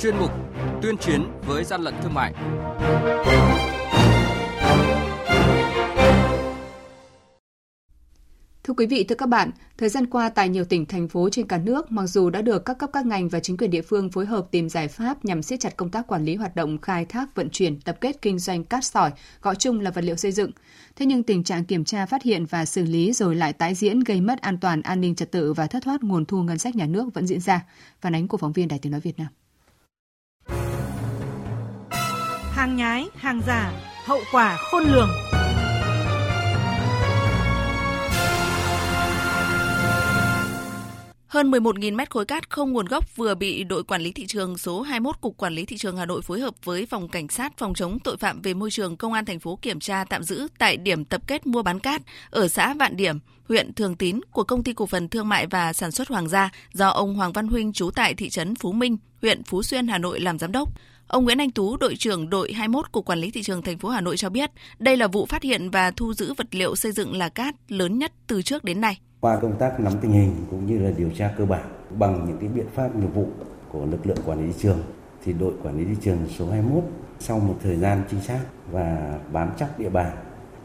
chuyên 0.00 0.16
mục 0.16 0.30
Tuyên 0.82 0.96
chiến 0.98 1.26
với 1.46 1.64
gian 1.64 1.82
lận 1.82 1.94
thương 2.02 2.14
mại. 2.14 2.34
Thưa 8.64 8.74
quý 8.74 8.86
vị, 8.86 9.04
thưa 9.04 9.14
các 9.14 9.28
bạn, 9.28 9.50
thời 9.78 9.88
gian 9.88 10.06
qua 10.06 10.28
tại 10.28 10.48
nhiều 10.48 10.64
tỉnh, 10.64 10.86
thành 10.86 11.08
phố 11.08 11.28
trên 11.32 11.46
cả 11.46 11.58
nước, 11.58 11.92
mặc 11.92 12.06
dù 12.06 12.30
đã 12.30 12.42
được 12.42 12.64
các 12.64 12.78
cấp 12.78 12.90
các 12.92 13.06
ngành 13.06 13.28
và 13.28 13.40
chính 13.40 13.56
quyền 13.56 13.70
địa 13.70 13.82
phương 13.82 14.10
phối 14.10 14.26
hợp 14.26 14.46
tìm 14.50 14.68
giải 14.68 14.88
pháp 14.88 15.24
nhằm 15.24 15.42
siết 15.42 15.60
chặt 15.60 15.76
công 15.76 15.90
tác 15.90 16.06
quản 16.06 16.24
lý 16.24 16.34
hoạt 16.34 16.56
động 16.56 16.78
khai 16.78 17.04
thác, 17.04 17.34
vận 17.34 17.50
chuyển, 17.50 17.80
tập 17.80 17.98
kết 18.00 18.22
kinh 18.22 18.38
doanh 18.38 18.64
cát 18.64 18.84
sỏi, 18.84 19.10
gọi 19.42 19.54
chung 19.56 19.80
là 19.80 19.90
vật 19.90 20.04
liệu 20.04 20.16
xây 20.16 20.32
dựng. 20.32 20.50
Thế 20.96 21.06
nhưng 21.06 21.22
tình 21.22 21.44
trạng 21.44 21.64
kiểm 21.64 21.84
tra, 21.84 22.06
phát 22.06 22.22
hiện 22.22 22.46
và 22.46 22.64
xử 22.64 22.84
lý 22.84 23.12
rồi 23.12 23.34
lại 23.34 23.52
tái 23.52 23.74
diễn 23.74 24.00
gây 24.00 24.20
mất 24.20 24.40
an 24.40 24.58
toàn 24.58 24.82
an 24.82 25.00
ninh 25.00 25.14
trật 25.14 25.32
tự 25.32 25.52
và 25.52 25.66
thất 25.66 25.82
thoát 25.84 26.02
nguồn 26.02 26.24
thu 26.24 26.42
ngân 26.42 26.58
sách 26.58 26.76
nhà 26.76 26.86
nước 26.86 27.14
vẫn 27.14 27.26
diễn 27.26 27.40
ra. 27.40 27.64
Phản 28.00 28.14
ánh 28.14 28.28
của 28.28 28.36
phóng 28.36 28.52
viên 28.52 28.68
Đài 28.68 28.78
Tiếng 28.78 28.92
nói 28.92 29.00
Việt 29.00 29.18
Nam. 29.18 29.28
Hàng 32.60 32.76
nhái, 32.76 33.08
hàng 33.16 33.40
giả, 33.46 33.72
hậu 34.04 34.20
quả 34.32 34.56
khôn 34.56 34.84
lường. 34.84 35.08
Hơn 41.26 41.50
11.000 41.50 41.96
mét 41.96 42.10
khối 42.10 42.24
cát 42.24 42.50
không 42.50 42.72
nguồn 42.72 42.86
gốc 42.86 43.16
vừa 43.16 43.34
bị 43.34 43.64
đội 43.64 43.84
quản 43.84 44.02
lý 44.02 44.12
thị 44.12 44.26
trường 44.26 44.58
số 44.58 44.82
21 44.82 45.20
Cục 45.20 45.36
Quản 45.36 45.52
lý 45.52 45.64
thị 45.64 45.76
trường 45.76 45.96
Hà 45.96 46.06
Nội 46.06 46.22
phối 46.22 46.40
hợp 46.40 46.54
với 46.64 46.86
phòng 46.86 47.08
cảnh 47.08 47.28
sát 47.28 47.58
phòng 47.58 47.74
chống 47.74 47.98
tội 47.98 48.16
phạm 48.16 48.42
về 48.42 48.54
môi 48.54 48.70
trường 48.70 48.96
công 48.96 49.12
an 49.12 49.24
thành 49.24 49.40
phố 49.40 49.58
kiểm 49.62 49.80
tra 49.80 50.04
tạm 50.04 50.22
giữ 50.22 50.48
tại 50.58 50.76
điểm 50.76 51.04
tập 51.04 51.22
kết 51.26 51.46
mua 51.46 51.62
bán 51.62 51.80
cát 51.80 52.02
ở 52.30 52.48
xã 52.48 52.74
Vạn 52.74 52.96
Điểm, 52.96 53.18
huyện 53.48 53.72
Thường 53.72 53.96
Tín 53.96 54.20
của 54.32 54.44
công 54.44 54.64
ty 54.64 54.72
cổ 54.72 54.86
phần 54.86 55.08
thương 55.08 55.28
mại 55.28 55.46
và 55.46 55.72
sản 55.72 55.90
xuất 55.90 56.08
Hoàng 56.08 56.28
gia 56.28 56.50
do 56.72 56.88
ông 56.88 57.14
Hoàng 57.14 57.32
Văn 57.32 57.48
Huynh 57.48 57.72
trú 57.72 57.90
tại 57.90 58.14
thị 58.14 58.30
trấn 58.30 58.54
Phú 58.54 58.72
Minh, 58.72 58.96
huyện 59.22 59.42
Phú 59.44 59.62
Xuyên, 59.62 59.88
Hà 59.88 59.98
Nội 59.98 60.20
làm 60.20 60.38
giám 60.38 60.52
đốc. 60.52 60.68
Ông 61.10 61.24
Nguyễn 61.24 61.38
Anh 61.38 61.50
Tú, 61.50 61.76
đội 61.76 61.96
trưởng 61.98 62.30
đội 62.30 62.52
21 62.52 62.92
của 62.92 63.02
Quản 63.02 63.18
lý 63.18 63.30
thị 63.30 63.42
trường 63.42 63.62
thành 63.62 63.78
phố 63.78 63.88
Hà 63.88 64.00
Nội 64.00 64.16
cho 64.16 64.30
biết, 64.30 64.50
đây 64.78 64.96
là 64.96 65.06
vụ 65.06 65.26
phát 65.26 65.42
hiện 65.42 65.70
và 65.70 65.90
thu 65.90 66.14
giữ 66.14 66.34
vật 66.34 66.46
liệu 66.50 66.76
xây 66.76 66.92
dựng 66.92 67.16
là 67.16 67.28
cát 67.28 67.54
lớn 67.68 67.98
nhất 67.98 68.12
từ 68.26 68.42
trước 68.42 68.64
đến 68.64 68.80
nay. 68.80 69.00
Qua 69.20 69.38
công 69.42 69.58
tác 69.58 69.80
nắm 69.80 69.92
tình 70.02 70.12
hình 70.12 70.34
cũng 70.50 70.66
như 70.66 70.78
là 70.78 70.90
điều 70.96 71.10
tra 71.10 71.34
cơ 71.38 71.46
bản 71.46 71.68
bằng 71.98 72.24
những 72.26 72.38
cái 72.38 72.48
biện 72.48 72.66
pháp 72.74 72.96
nghiệp 72.96 73.14
vụ 73.14 73.28
của 73.68 73.86
lực 73.86 74.06
lượng 74.06 74.16
quản 74.26 74.38
lý 74.40 74.52
thị 74.52 74.58
trường 74.62 74.78
thì 75.24 75.32
đội 75.32 75.52
quản 75.62 75.78
lý 75.78 75.84
thị 75.84 75.94
trường 76.00 76.18
số 76.38 76.50
21 76.50 76.84
sau 77.20 77.38
một 77.38 77.56
thời 77.62 77.76
gian 77.76 78.02
trinh 78.10 78.20
sát 78.20 78.40
và 78.70 79.18
bám 79.32 79.48
chắc 79.58 79.78
địa 79.78 79.90
bàn 79.90 80.16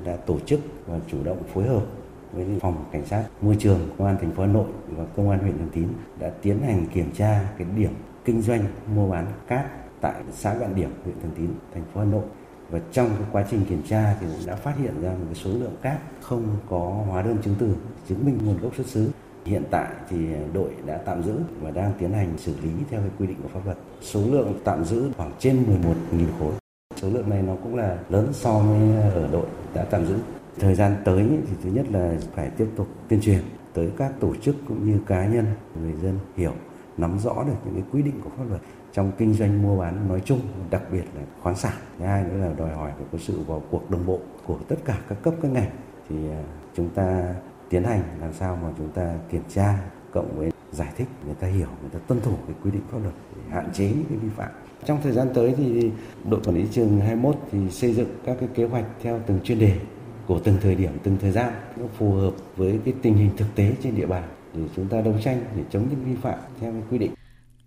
đã 0.05 0.15
tổ 0.15 0.39
chức 0.39 0.59
và 0.87 0.99
chủ 1.11 1.23
động 1.23 1.43
phối 1.53 1.67
hợp 1.67 1.83
với 2.31 2.45
phòng 2.61 2.85
cảnh 2.91 3.05
sát 3.05 3.23
môi 3.41 3.55
trường 3.59 3.79
công 3.97 4.07
an 4.07 4.17
thành 4.21 4.31
phố 4.31 4.43
Hà 4.43 4.51
Nội 4.51 4.67
và 4.89 5.05
công 5.15 5.29
an 5.29 5.39
huyện 5.39 5.57
Thường 5.57 5.69
Tín 5.73 5.87
đã 6.19 6.29
tiến 6.41 6.59
hành 6.61 6.85
kiểm 6.93 7.11
tra 7.11 7.49
cái 7.57 7.67
điểm 7.75 7.91
kinh 8.25 8.41
doanh 8.41 8.63
mua 8.95 9.09
bán 9.09 9.25
cát 9.47 9.84
tại 10.01 10.23
xã 10.31 10.53
Vạn 10.53 10.75
Điểm, 10.75 10.89
huyện 11.03 11.15
Thường 11.21 11.31
Tín, 11.37 11.49
thành 11.73 11.83
phố 11.93 11.99
Hà 11.99 12.05
Nội. 12.05 12.23
Và 12.69 12.79
trong 12.91 13.09
cái 13.09 13.27
quá 13.31 13.45
trình 13.51 13.65
kiểm 13.69 13.81
tra 13.87 14.15
thì 14.19 14.27
cũng 14.31 14.45
đã 14.47 14.55
phát 14.55 14.77
hiện 14.77 15.01
ra 15.01 15.09
một 15.09 15.25
cái 15.25 15.35
số 15.35 15.49
lượng 15.49 15.75
cát 15.81 15.97
không 16.21 16.43
có 16.69 16.79
hóa 16.79 17.21
đơn 17.21 17.37
chứng 17.43 17.55
từ 17.59 17.75
chứng 18.09 18.25
minh 18.25 18.37
nguồn 18.45 18.61
gốc 18.61 18.75
xuất 18.75 18.87
xứ. 18.87 19.09
Hiện 19.45 19.63
tại 19.71 19.87
thì 20.09 20.17
đội 20.53 20.69
đã 20.85 20.97
tạm 20.97 21.23
giữ 21.23 21.35
và 21.61 21.71
đang 21.71 21.91
tiến 21.99 22.11
hành 22.11 22.37
xử 22.37 22.53
lý 22.63 22.69
theo 22.89 22.99
cái 22.99 23.09
quy 23.19 23.27
định 23.27 23.37
của 23.43 23.49
pháp 23.53 23.65
luật. 23.65 23.77
Số 24.01 24.21
lượng 24.31 24.53
tạm 24.63 24.85
giữ 24.85 25.11
khoảng 25.17 25.31
trên 25.39 25.65
11.000 26.11 26.25
khối. 26.39 26.53
Số 26.95 27.09
lượng 27.09 27.29
này 27.29 27.41
nó 27.41 27.55
cũng 27.63 27.75
là 27.75 27.97
lớn 28.09 28.29
so 28.33 28.59
với 28.59 29.11
ở 29.11 29.27
đội 29.31 29.45
đã 29.73 29.83
tạm 29.83 30.05
giữ. 30.05 30.15
Thời 30.59 30.75
gian 30.75 30.95
tới 31.05 31.29
thì 31.47 31.55
thứ 31.63 31.69
nhất 31.69 31.85
là 31.91 32.13
phải 32.35 32.49
tiếp 32.49 32.67
tục 32.75 32.87
tuyên 33.07 33.21
truyền 33.21 33.39
tới 33.73 33.91
các 33.97 34.11
tổ 34.19 34.35
chức 34.35 34.55
cũng 34.67 34.91
như 34.91 34.99
cá 35.07 35.25
nhân 35.25 35.45
người 35.81 35.93
dân 36.03 36.19
hiểu 36.35 36.53
nắm 36.97 37.19
rõ 37.19 37.43
được 37.47 37.55
những 37.65 37.73
cái 37.73 37.83
quy 37.91 38.01
định 38.01 38.21
của 38.23 38.29
pháp 38.37 38.43
luật 38.49 38.61
trong 38.93 39.11
kinh 39.17 39.33
doanh 39.33 39.61
mua 39.61 39.79
bán 39.79 40.07
nói 40.07 40.21
chung, 40.25 40.39
đặc 40.69 40.83
biệt 40.91 41.03
là 41.15 41.21
khoáng 41.41 41.55
sản. 41.55 41.73
Thứ 41.99 42.05
hai 42.05 42.23
nữa 42.23 42.37
là 42.37 42.53
đòi 42.57 42.73
hỏi 42.73 42.91
phải 42.97 43.05
có 43.11 43.17
sự 43.17 43.39
vào 43.47 43.61
cuộc 43.71 43.91
đồng 43.91 44.05
bộ 44.05 44.19
của 44.45 44.57
tất 44.67 44.75
cả 44.85 44.97
các 45.09 45.17
cấp, 45.23 45.33
các 45.41 45.51
ngành. 45.51 45.69
Thì 46.09 46.15
à, 46.29 46.43
chúng 46.75 46.89
ta 46.89 47.35
tiến 47.69 47.83
hành 47.83 48.01
làm 48.21 48.33
sao 48.33 48.59
mà 48.63 48.69
chúng 48.77 48.89
ta 48.89 49.15
kiểm 49.31 49.41
tra 49.49 49.79
cộng 50.11 50.37
với 50.37 50.51
giải 50.71 50.91
thích, 50.97 51.07
người 51.25 51.35
ta 51.35 51.47
hiểu, 51.47 51.67
người 51.81 51.89
ta 51.93 51.99
tuân 52.07 52.21
thủ 52.21 52.33
cái 52.47 52.55
quy 52.63 52.71
định 52.71 52.81
pháp 52.91 52.97
luật 53.03 53.13
để 53.35 53.41
hạn 53.49 53.69
chế 53.73 53.85
những 53.85 54.05
cái 54.09 54.17
vi 54.17 54.29
phạm. 54.29 54.49
Trong 54.85 54.99
thời 55.03 55.11
gian 55.11 55.27
tới 55.33 55.53
thì 55.57 55.91
đội 56.29 56.39
quản 56.45 56.55
lý 56.55 56.67
trường 56.71 56.99
21 56.99 57.35
thì 57.51 57.69
xây 57.69 57.93
dựng 57.93 58.09
các 58.25 58.37
cái 58.39 58.49
kế 58.53 58.63
hoạch 58.65 58.85
theo 59.01 59.19
từng 59.27 59.39
chuyên 59.43 59.59
đề 59.59 59.79
của 60.27 60.39
từng 60.43 60.57
thời 60.61 60.75
điểm, 60.75 60.91
từng 61.03 61.17
thời 61.21 61.31
gian, 61.31 61.53
nó 61.77 61.85
phù 61.97 62.11
hợp 62.11 62.33
với 62.55 62.79
cái 62.85 62.93
tình 63.01 63.13
hình 63.13 63.29
thực 63.37 63.47
tế 63.55 63.73
trên 63.83 63.95
địa 63.95 64.05
bàn 64.05 64.23
để 64.55 64.63
chúng 64.75 64.87
ta 64.87 65.01
đấu 65.01 65.13
tranh 65.23 65.43
để 65.57 65.63
chống 65.71 65.87
những 65.89 66.05
vi 66.05 66.15
phạm 66.21 66.39
theo 66.59 66.73
quy 66.91 66.97
định. 66.97 67.11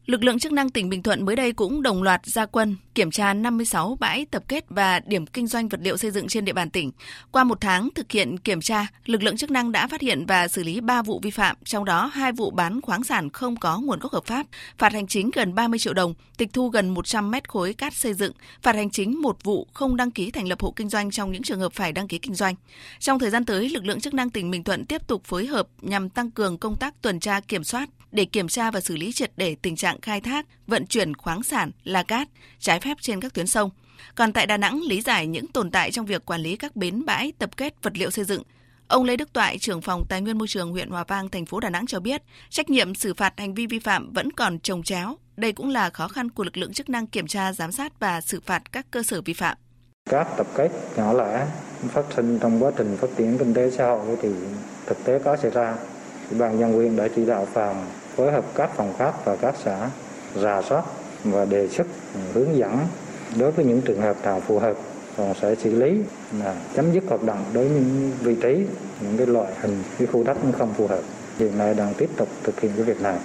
Lực 0.08 0.24
lượng 0.24 0.38
chức 0.38 0.52
năng 0.52 0.70
tỉnh 0.70 0.88
Bình 0.88 1.02
Thuận 1.02 1.24
mới 1.24 1.36
đây 1.36 1.52
cũng 1.52 1.82
đồng 1.82 2.02
loạt 2.02 2.26
ra 2.26 2.46
quân 2.46 2.76
kiểm 2.94 3.10
tra 3.10 3.34
56 3.34 3.96
bãi 4.00 4.26
tập 4.30 4.42
kết 4.48 4.64
và 4.68 5.00
điểm 5.00 5.26
kinh 5.26 5.46
doanh 5.46 5.68
vật 5.68 5.80
liệu 5.82 5.96
xây 5.96 6.10
dựng 6.10 6.28
trên 6.28 6.44
địa 6.44 6.52
bàn 6.52 6.70
tỉnh. 6.70 6.90
Qua 7.32 7.44
một 7.44 7.60
tháng 7.60 7.88
thực 7.94 8.12
hiện 8.12 8.38
kiểm 8.38 8.60
tra, 8.60 8.86
lực 9.04 9.22
lượng 9.22 9.36
chức 9.36 9.50
năng 9.50 9.72
đã 9.72 9.86
phát 9.86 10.00
hiện 10.00 10.26
và 10.26 10.48
xử 10.48 10.62
lý 10.62 10.80
3 10.80 11.02
vụ 11.02 11.20
vi 11.22 11.30
phạm, 11.30 11.56
trong 11.64 11.84
đó 11.84 12.06
2 12.06 12.32
vụ 12.32 12.50
bán 12.50 12.80
khoáng 12.80 13.04
sản 13.04 13.30
không 13.30 13.56
có 13.56 13.80
nguồn 13.80 13.98
gốc 13.98 14.12
hợp 14.12 14.24
pháp, 14.24 14.46
phạt 14.78 14.92
hành 14.92 15.06
chính 15.06 15.30
gần 15.34 15.54
30 15.54 15.78
triệu 15.78 15.94
đồng, 15.94 16.14
tịch 16.36 16.52
thu 16.52 16.68
gần 16.68 16.88
100 16.88 17.30
mét 17.30 17.48
khối 17.48 17.74
cát 17.74 17.94
xây 17.94 18.14
dựng, 18.14 18.32
phạt 18.62 18.74
hành 18.74 18.90
chính 18.90 19.22
một 19.22 19.44
vụ 19.44 19.68
không 19.74 19.96
đăng 19.96 20.10
ký 20.10 20.30
thành 20.30 20.48
lập 20.48 20.60
hộ 20.60 20.72
kinh 20.76 20.88
doanh 20.88 21.10
trong 21.10 21.32
những 21.32 21.42
trường 21.42 21.60
hợp 21.60 21.72
phải 21.72 21.92
đăng 21.92 22.08
ký 22.08 22.18
kinh 22.18 22.34
doanh. 22.34 22.54
Trong 22.98 23.18
thời 23.18 23.30
gian 23.30 23.44
tới, 23.44 23.68
lực 23.68 23.84
lượng 23.84 24.00
chức 24.00 24.14
năng 24.14 24.30
tỉnh 24.30 24.50
Bình 24.50 24.64
Thuận 24.64 24.86
tiếp 24.86 25.06
tục 25.06 25.24
phối 25.24 25.46
hợp 25.46 25.68
nhằm 25.82 26.10
tăng 26.10 26.30
cường 26.30 26.58
công 26.58 26.76
tác 26.76 27.02
tuần 27.02 27.20
tra 27.20 27.40
kiểm 27.40 27.64
soát, 27.64 27.88
để 28.12 28.24
kiểm 28.24 28.48
tra 28.48 28.70
và 28.70 28.80
xử 28.80 28.96
lý 28.96 29.12
triệt 29.12 29.32
để 29.36 29.56
tình 29.62 29.76
trạng 29.76 29.97
khai 30.02 30.20
thác, 30.20 30.46
vận 30.66 30.86
chuyển 30.86 31.16
khoáng 31.16 31.42
sản, 31.42 31.70
là 31.84 32.02
cát 32.02 32.28
trái 32.58 32.80
phép 32.80 32.96
trên 33.00 33.20
các 33.20 33.34
tuyến 33.34 33.46
sông. 33.46 33.70
Còn 34.14 34.32
tại 34.32 34.46
Đà 34.46 34.56
Nẵng 34.56 34.82
lý 34.82 35.00
giải 35.00 35.26
những 35.26 35.46
tồn 35.46 35.70
tại 35.70 35.90
trong 35.90 36.06
việc 36.06 36.26
quản 36.26 36.40
lý 36.40 36.56
các 36.56 36.76
bến 36.76 37.04
bãi 37.04 37.32
tập 37.38 37.50
kết 37.56 37.74
vật 37.82 37.92
liệu 37.96 38.10
xây 38.10 38.24
dựng. 38.24 38.42
Ông 38.88 39.04
Lê 39.04 39.16
Đức 39.16 39.32
Toại, 39.32 39.58
trưởng 39.58 39.80
phòng 39.80 40.04
Tài 40.08 40.20
nguyên 40.20 40.38
môi 40.38 40.48
trường 40.48 40.70
huyện 40.70 40.90
Hòa 40.90 41.04
Vang, 41.08 41.28
thành 41.28 41.46
phố 41.46 41.60
Đà 41.60 41.70
Nẵng 41.70 41.86
cho 41.86 42.00
biết, 42.00 42.22
trách 42.50 42.70
nhiệm 42.70 42.94
xử 42.94 43.14
phạt 43.14 43.34
hành 43.36 43.54
vi 43.54 43.66
vi 43.66 43.78
phạm 43.78 44.12
vẫn 44.12 44.32
còn 44.32 44.58
trồng 44.58 44.82
chéo. 44.82 45.16
Đây 45.36 45.52
cũng 45.52 45.68
là 45.68 45.90
khó 45.90 46.08
khăn 46.08 46.30
của 46.30 46.44
lực 46.44 46.56
lượng 46.56 46.72
chức 46.72 46.88
năng 46.88 47.06
kiểm 47.06 47.26
tra, 47.26 47.52
giám 47.52 47.72
sát 47.72 48.00
và 48.00 48.20
xử 48.20 48.40
phạt 48.40 48.72
các 48.72 48.86
cơ 48.90 49.02
sở 49.02 49.22
vi 49.22 49.32
phạm. 49.32 49.56
Các 50.10 50.28
tập 50.36 50.46
kết 50.54 50.70
nhỏ 50.96 51.12
lẻ 51.12 51.46
phát 51.88 52.04
sinh 52.16 52.38
trong 52.38 52.62
quá 52.62 52.70
trình 52.78 52.96
phát 53.00 53.08
triển 53.18 53.38
kinh 53.38 53.54
tế 53.54 53.70
xã 53.70 53.84
hội 53.84 54.16
thì 54.22 54.28
thực 54.86 55.04
tế 55.04 55.18
có 55.24 55.36
xảy 55.36 55.50
ra. 55.50 55.76
Ban 56.30 56.58
nhân 56.58 56.78
quyền 56.78 56.96
đã 56.96 57.08
chỉ 57.16 57.26
đạo 57.26 57.46
phòng 57.52 57.86
phối 58.16 58.32
hợp 58.32 58.44
các 58.54 58.70
phòng 58.76 58.94
khác 58.98 59.14
và 59.24 59.36
các 59.36 59.54
xã 59.64 59.90
rà 60.34 60.62
soát 60.62 60.84
và 61.24 61.44
đề 61.44 61.68
xuất 61.68 61.86
ừ, 62.14 62.20
hướng 62.32 62.56
dẫn 62.56 62.78
đối 63.38 63.50
với 63.50 63.64
những 63.64 63.80
trường 63.80 64.00
hợp 64.00 64.16
nào 64.22 64.40
phù 64.40 64.58
hợp 64.58 64.76
còn 65.16 65.34
sẽ 65.40 65.54
xử 65.54 65.74
lý 65.80 66.00
là 66.38 66.56
chấm 66.74 66.92
dứt 66.92 67.04
hoạt 67.08 67.22
động 67.22 67.44
đối 67.52 67.68
với 67.68 67.80
những 67.80 68.12
vị 68.20 68.36
trí, 68.42 68.66
những 69.00 69.16
cái 69.18 69.26
loại 69.26 69.52
hình, 69.60 69.82
cái 69.98 70.06
khu 70.06 70.24
đất 70.24 70.36
không 70.58 70.74
phù 70.74 70.86
hợp. 70.86 71.00
Hiện 71.38 71.58
nay 71.58 71.74
đang 71.74 71.94
tiếp 71.94 72.10
tục 72.16 72.28
thực 72.42 72.60
hiện 72.60 72.72
cái 72.76 72.84
việc 72.84 73.00
này. 73.00 73.18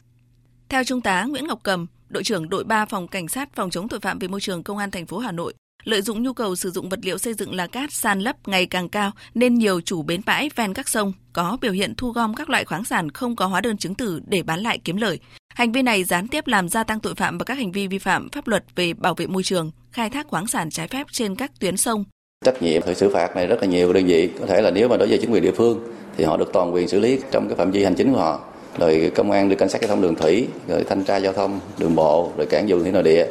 Theo 0.69 0.83
trung 0.83 1.01
tá 1.01 1.23
Nguyễn 1.23 1.47
Ngọc 1.47 1.59
Cầm, 1.63 1.87
đội 2.09 2.23
trưởng 2.23 2.49
đội 2.49 2.63
3 2.63 2.85
phòng 2.85 3.07
cảnh 3.07 3.27
sát 3.27 3.49
phòng 3.55 3.69
chống 3.69 3.87
tội 3.87 3.99
phạm 3.99 4.19
về 4.19 4.27
môi 4.27 4.41
trường 4.41 4.63
công 4.63 4.77
an 4.77 4.91
thành 4.91 5.05
phố 5.05 5.17
Hà 5.17 5.31
Nội 5.31 5.53
lợi 5.83 6.01
dụng 6.01 6.23
nhu 6.23 6.33
cầu 6.33 6.55
sử 6.55 6.71
dụng 6.71 6.89
vật 6.89 6.99
liệu 7.03 7.17
xây 7.17 7.33
dựng 7.33 7.55
là 7.55 7.67
cát 7.67 7.93
san 7.93 8.19
lấp 8.19 8.47
ngày 8.47 8.65
càng 8.65 8.89
cao 8.89 9.11
nên 9.35 9.55
nhiều 9.55 9.81
chủ 9.81 10.01
bến 10.01 10.21
bãi 10.25 10.49
ven 10.55 10.73
các 10.73 10.89
sông 10.89 11.13
có 11.33 11.57
biểu 11.61 11.71
hiện 11.71 11.93
thu 11.97 12.11
gom 12.11 12.33
các 12.33 12.49
loại 12.49 12.65
khoáng 12.65 12.83
sản 12.83 13.11
không 13.11 13.35
có 13.35 13.45
hóa 13.45 13.61
đơn 13.61 13.77
chứng 13.77 13.95
từ 13.95 14.21
để 14.27 14.43
bán 14.43 14.59
lại 14.59 14.79
kiếm 14.83 14.97
lời. 14.97 15.19
Hành 15.55 15.71
vi 15.71 15.81
này 15.81 16.03
gián 16.03 16.27
tiếp 16.27 16.47
làm 16.47 16.69
gia 16.69 16.83
tăng 16.83 16.99
tội 16.99 17.15
phạm 17.15 17.37
và 17.37 17.45
các 17.45 17.57
hành 17.57 17.71
vi 17.71 17.87
vi 17.87 17.99
phạm 17.99 18.29
pháp 18.31 18.47
luật 18.47 18.63
về 18.75 18.93
bảo 18.93 19.13
vệ 19.13 19.27
môi 19.27 19.43
trường, 19.43 19.71
khai 19.91 20.09
thác 20.09 20.27
khoáng 20.27 20.47
sản 20.47 20.69
trái 20.69 20.87
phép 20.87 21.07
trên 21.11 21.35
các 21.35 21.51
tuyến 21.59 21.77
sông. 21.77 22.03
Trách 22.45 22.61
nhiệm 22.61 22.81
phải 22.81 22.95
xử 22.95 23.09
phạt 23.13 23.35
này 23.35 23.47
rất 23.47 23.61
là 23.61 23.67
nhiều 23.67 23.93
đơn 23.93 24.05
vị, 24.05 24.29
có 24.39 24.45
thể 24.45 24.61
là 24.61 24.71
nếu 24.71 24.87
mà 24.87 24.97
đối 24.97 25.07
với 25.07 25.17
chính 25.17 25.31
quyền 25.31 25.43
địa 25.43 25.51
phương 25.51 25.79
thì 26.17 26.23
họ 26.23 26.37
được 26.37 26.49
toàn 26.53 26.73
quyền 26.73 26.87
xử 26.87 26.99
lý 26.99 27.19
trong 27.31 27.47
cái 27.47 27.57
phạm 27.57 27.71
vi 27.71 27.83
hành 27.83 27.95
chính 27.95 28.13
của 28.13 28.19
họ. 28.19 28.39
Rồi 28.77 29.11
công 29.15 29.31
an 29.31 29.49
được 29.49 29.55
cảnh 29.59 29.69
sát 29.69 29.81
giao 29.81 29.87
thông 29.87 30.01
đường 30.01 30.15
thủy, 30.15 30.47
rồi 30.67 30.83
thanh 30.83 31.03
tra 31.03 31.17
giao 31.17 31.33
thông 31.33 31.59
đường 31.77 31.95
bộ, 31.95 32.31
rồi 32.37 32.47
cảng 32.49 32.67
vụ 32.67 32.79
thủy 32.79 32.91
nội 32.91 33.03
địa 33.03 33.27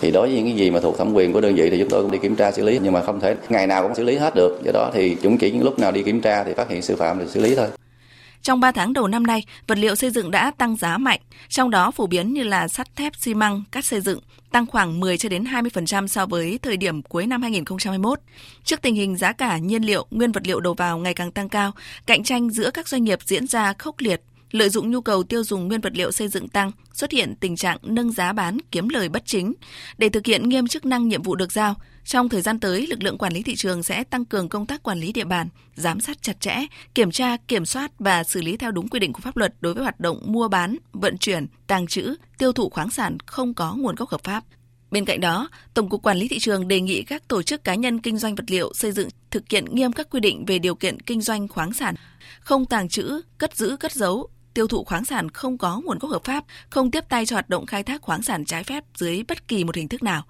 thì 0.00 0.10
đối 0.10 0.28
với 0.28 0.36
những 0.36 0.46
cái 0.46 0.56
gì 0.56 0.70
mà 0.70 0.80
thuộc 0.80 0.98
thẩm 0.98 1.12
quyền 1.12 1.32
của 1.32 1.40
đơn 1.40 1.54
vị 1.54 1.70
thì 1.70 1.78
chúng 1.78 1.88
tôi 1.88 2.02
cũng 2.02 2.10
đi 2.10 2.18
kiểm 2.18 2.36
tra 2.36 2.52
xử 2.52 2.64
lý 2.64 2.78
nhưng 2.82 2.92
mà 2.92 3.02
không 3.02 3.20
thể 3.20 3.36
ngày 3.48 3.66
nào 3.66 3.82
cũng 3.82 3.94
xử 3.94 4.04
lý 4.04 4.16
hết 4.16 4.34
được. 4.34 4.60
Do 4.64 4.72
đó 4.72 4.90
thì 4.94 5.16
chúng 5.22 5.38
chỉ 5.38 5.50
những 5.50 5.64
lúc 5.64 5.78
nào 5.78 5.92
đi 5.92 6.02
kiểm 6.02 6.20
tra 6.20 6.44
thì 6.44 6.54
phát 6.56 6.70
hiện 6.70 6.82
xử 6.82 6.96
phạm 6.96 7.18
thì 7.18 7.24
xử 7.28 7.40
lý 7.40 7.54
thôi. 7.54 7.66
Trong 8.42 8.60
3 8.60 8.72
tháng 8.72 8.92
đầu 8.92 9.08
năm 9.08 9.26
nay, 9.26 9.44
vật 9.66 9.78
liệu 9.78 9.94
xây 9.94 10.10
dựng 10.10 10.30
đã 10.30 10.52
tăng 10.58 10.76
giá 10.76 10.98
mạnh, 10.98 11.20
trong 11.48 11.70
đó 11.70 11.90
phổ 11.90 12.06
biến 12.06 12.32
như 12.32 12.42
là 12.42 12.68
sắt 12.68 12.96
thép, 12.96 13.16
xi 13.16 13.34
măng, 13.34 13.62
cát 13.70 13.84
xây 13.84 14.00
dựng 14.00 14.20
tăng 14.52 14.66
khoảng 14.66 15.00
10 15.00 15.18
cho 15.18 15.28
đến 15.28 15.44
20% 15.44 16.06
so 16.06 16.26
với 16.26 16.58
thời 16.62 16.76
điểm 16.76 17.02
cuối 17.02 17.26
năm 17.26 17.42
2021. 17.42 18.18
Trước 18.64 18.82
tình 18.82 18.94
hình 18.94 19.16
giá 19.16 19.32
cả 19.32 19.58
nhiên 19.58 19.82
liệu, 19.82 20.06
nguyên 20.10 20.32
vật 20.32 20.46
liệu 20.46 20.60
đầu 20.60 20.74
vào 20.74 20.98
ngày 20.98 21.14
càng 21.14 21.32
tăng 21.32 21.48
cao, 21.48 21.72
cạnh 22.06 22.22
tranh 22.22 22.50
giữa 22.50 22.70
các 22.70 22.88
doanh 22.88 23.04
nghiệp 23.04 23.18
diễn 23.24 23.46
ra 23.46 23.72
khốc 23.78 23.94
liệt, 23.98 24.20
lợi 24.50 24.68
dụng 24.68 24.90
nhu 24.90 25.00
cầu 25.00 25.22
tiêu 25.22 25.44
dùng 25.44 25.68
nguyên 25.68 25.80
vật 25.80 25.92
liệu 25.94 26.12
xây 26.12 26.28
dựng 26.28 26.48
tăng, 26.48 26.70
xuất 26.92 27.10
hiện 27.10 27.34
tình 27.40 27.56
trạng 27.56 27.78
nâng 27.82 28.12
giá 28.12 28.32
bán 28.32 28.58
kiếm 28.70 28.88
lời 28.88 29.08
bất 29.08 29.22
chính. 29.26 29.54
Để 29.98 30.08
thực 30.08 30.26
hiện 30.26 30.48
nghiêm 30.48 30.66
chức 30.66 30.84
năng 30.84 31.08
nhiệm 31.08 31.22
vụ 31.22 31.34
được 31.34 31.52
giao, 31.52 31.74
trong 32.04 32.28
thời 32.28 32.42
gian 32.42 32.60
tới, 32.60 32.86
lực 32.86 33.02
lượng 33.02 33.18
quản 33.18 33.32
lý 33.32 33.42
thị 33.42 33.54
trường 33.56 33.82
sẽ 33.82 34.04
tăng 34.04 34.24
cường 34.24 34.48
công 34.48 34.66
tác 34.66 34.82
quản 34.82 35.00
lý 35.00 35.12
địa 35.12 35.24
bàn, 35.24 35.48
giám 35.74 36.00
sát 36.00 36.22
chặt 36.22 36.40
chẽ, 36.40 36.66
kiểm 36.94 37.10
tra, 37.10 37.36
kiểm 37.36 37.66
soát 37.66 37.92
và 37.98 38.24
xử 38.24 38.42
lý 38.42 38.56
theo 38.56 38.70
đúng 38.70 38.88
quy 38.88 39.00
định 39.00 39.12
của 39.12 39.20
pháp 39.20 39.36
luật 39.36 39.54
đối 39.60 39.74
với 39.74 39.82
hoạt 39.82 40.00
động 40.00 40.22
mua 40.24 40.48
bán, 40.48 40.76
vận 40.92 41.18
chuyển, 41.18 41.46
tàng 41.66 41.86
trữ, 41.86 42.14
tiêu 42.38 42.52
thụ 42.52 42.70
khoáng 42.70 42.90
sản 42.90 43.16
không 43.26 43.54
có 43.54 43.74
nguồn 43.74 43.94
gốc 43.94 44.08
hợp 44.08 44.24
pháp. 44.24 44.44
Bên 44.90 45.04
cạnh 45.04 45.20
đó, 45.20 45.48
Tổng 45.74 45.88
cục 45.88 46.02
Quản 46.02 46.16
lý 46.16 46.28
thị 46.28 46.38
trường 46.38 46.68
đề 46.68 46.80
nghị 46.80 47.02
các 47.02 47.28
tổ 47.28 47.42
chức 47.42 47.64
cá 47.64 47.74
nhân 47.74 48.00
kinh 48.00 48.18
doanh 48.18 48.34
vật 48.34 48.44
liệu 48.48 48.72
xây 48.74 48.92
dựng 48.92 49.08
thực 49.30 49.44
hiện 49.50 49.64
nghiêm 49.74 49.92
các 49.92 50.10
quy 50.10 50.20
định 50.20 50.44
về 50.44 50.58
điều 50.58 50.74
kiện 50.74 51.00
kinh 51.00 51.20
doanh 51.20 51.48
khoáng 51.48 51.72
sản, 51.72 51.94
không 52.40 52.66
tàng 52.66 52.88
trữ, 52.88 53.20
cất 53.38 53.56
giữ, 53.56 53.76
cất 53.76 53.92
giấu, 53.92 54.28
tiêu 54.54 54.68
thụ 54.68 54.84
khoáng 54.84 55.04
sản 55.04 55.30
không 55.30 55.58
có 55.58 55.80
nguồn 55.84 55.98
gốc 55.98 56.10
hợp 56.10 56.24
pháp, 56.24 56.44
không 56.70 56.90
tiếp 56.90 57.04
tay 57.08 57.26
cho 57.26 57.36
hoạt 57.36 57.48
động 57.48 57.66
khai 57.66 57.82
thác 57.82 58.02
khoáng 58.02 58.22
sản 58.22 58.44
trái 58.44 58.64
phép 58.64 58.84
dưới 58.94 59.22
bất 59.28 59.48
kỳ 59.48 59.64
một 59.64 59.76
hình 59.76 59.88
thức 59.88 60.02
nào. 60.02 60.22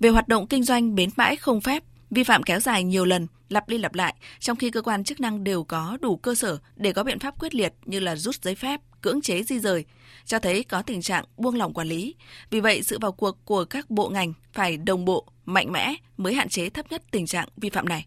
Về 0.00 0.08
hoạt 0.08 0.28
động 0.28 0.46
kinh 0.46 0.64
doanh 0.64 0.94
bến 0.94 1.10
bãi 1.16 1.36
không 1.36 1.60
phép, 1.60 1.82
vi 2.10 2.24
phạm 2.24 2.42
kéo 2.42 2.60
dài 2.60 2.84
nhiều 2.84 3.04
lần, 3.04 3.26
lặp 3.48 3.68
đi 3.68 3.78
lặp 3.78 3.94
lại, 3.94 4.14
trong 4.40 4.56
khi 4.56 4.70
cơ 4.70 4.82
quan 4.82 5.04
chức 5.04 5.20
năng 5.20 5.44
đều 5.44 5.64
có 5.64 5.98
đủ 6.00 6.16
cơ 6.16 6.34
sở 6.34 6.58
để 6.76 6.92
có 6.92 7.04
biện 7.04 7.18
pháp 7.18 7.40
quyết 7.40 7.54
liệt 7.54 7.72
như 7.84 8.00
là 8.00 8.16
rút 8.16 8.34
giấy 8.42 8.54
phép, 8.54 8.80
cưỡng 9.02 9.20
chế 9.20 9.42
di 9.42 9.58
rời, 9.58 9.84
cho 10.24 10.38
thấy 10.38 10.64
có 10.64 10.82
tình 10.82 11.02
trạng 11.02 11.24
buông 11.36 11.56
lỏng 11.56 11.74
quản 11.74 11.88
lý. 11.88 12.14
Vì 12.50 12.60
vậy, 12.60 12.82
sự 12.82 12.98
vào 12.98 13.12
cuộc 13.12 13.44
của 13.44 13.64
các 13.64 13.90
bộ 13.90 14.08
ngành 14.08 14.32
phải 14.52 14.76
đồng 14.76 15.04
bộ, 15.04 15.26
mạnh 15.44 15.72
mẽ 15.72 15.94
mới 16.16 16.34
hạn 16.34 16.48
chế 16.48 16.70
thấp 16.70 16.86
nhất 16.90 17.02
tình 17.10 17.26
trạng 17.26 17.48
vi 17.56 17.70
phạm 17.70 17.88
này. 17.88 18.06